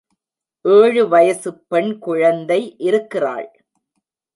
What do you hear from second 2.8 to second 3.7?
இருக்கிறாள்.